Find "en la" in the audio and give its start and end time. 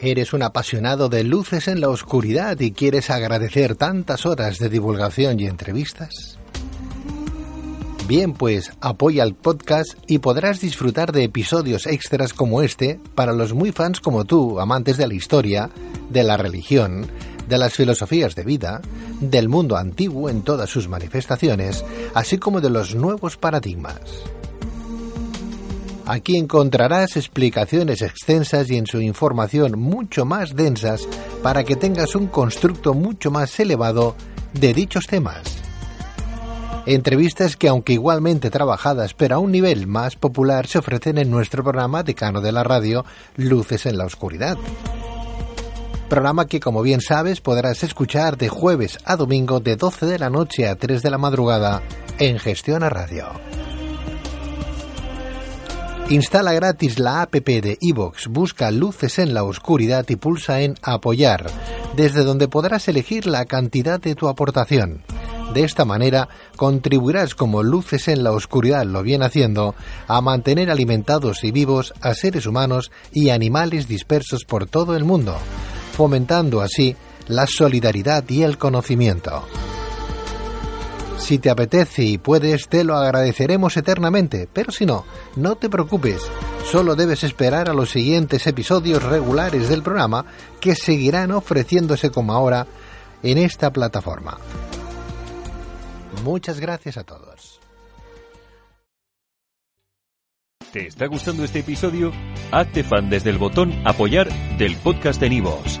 1.66-1.88, 43.84-44.06, 59.18-59.44, 68.08-68.32